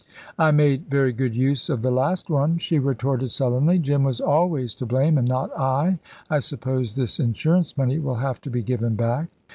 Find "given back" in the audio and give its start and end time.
8.63-9.27